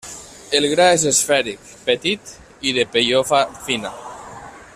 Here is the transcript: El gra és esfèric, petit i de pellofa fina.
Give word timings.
El 0.59 0.65
gra 0.71 0.87
és 0.93 1.03
esfèric, 1.09 1.69
petit 1.91 2.33
i 2.71 2.75
de 2.79 2.89
pellofa 2.97 3.43
fina. 3.69 3.97